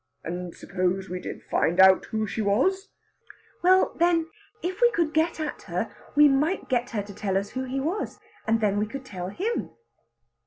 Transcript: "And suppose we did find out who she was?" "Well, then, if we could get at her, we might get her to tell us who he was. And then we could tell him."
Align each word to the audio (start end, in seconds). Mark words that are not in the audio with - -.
"And 0.23 0.55
suppose 0.55 1.09
we 1.09 1.19
did 1.19 1.43
find 1.43 1.79
out 1.79 2.05
who 2.05 2.25
she 2.25 2.41
was?" 2.41 2.89
"Well, 3.61 3.93
then, 3.99 4.31
if 4.63 4.81
we 4.81 4.89
could 4.93 5.13
get 5.13 5.39
at 5.39 5.61
her, 5.69 5.95
we 6.15 6.27
might 6.27 6.67
get 6.69 6.89
her 6.89 7.03
to 7.03 7.13
tell 7.13 7.37
us 7.37 7.51
who 7.51 7.65
he 7.65 7.79
was. 7.79 8.19
And 8.47 8.61
then 8.61 8.79
we 8.79 8.87
could 8.87 9.05
tell 9.05 9.29
him." 9.29 9.69